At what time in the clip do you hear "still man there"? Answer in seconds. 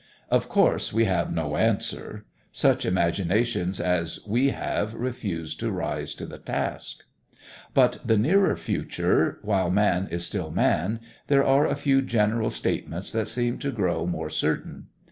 10.25-11.45